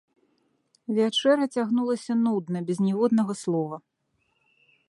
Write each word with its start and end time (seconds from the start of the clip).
Вячэра 0.99 1.45
цягнулася 1.59 2.13
нудна, 2.25 2.57
без 2.71 2.77
ніводнага 2.89 3.33
слова. 3.43 3.75